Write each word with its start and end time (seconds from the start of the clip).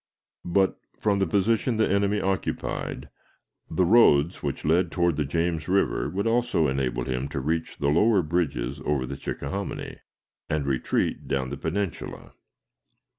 But, 0.47 0.79
from 0.97 1.19
the 1.19 1.27
position 1.27 1.77
the 1.77 1.87
enemy 1.87 2.19
occupied, 2.19 3.09
the 3.69 3.85
roads 3.85 4.41
which 4.41 4.65
led 4.65 4.91
toward 4.91 5.15
the 5.15 5.25
James 5.25 5.67
River 5.67 6.09
would 6.09 6.25
also 6.25 6.65
enable 6.67 7.03
him 7.03 7.27
to 7.29 7.39
reach 7.39 7.77
the 7.77 7.89
lower 7.89 8.23
bridges 8.23 8.81
over 8.83 9.05
the 9.05 9.15
Chickahominy, 9.15 9.99
and 10.49 10.65
retreat 10.65 11.27
down 11.27 11.51
the 11.51 11.57
Peninsula. 11.57 12.31